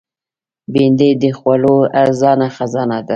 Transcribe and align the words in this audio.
بېنډۍ 0.73 1.11
د 1.21 1.23
خوړو 1.37 1.77
ارزانه 2.03 2.47
خزانه 2.55 2.99
ده 3.05 3.09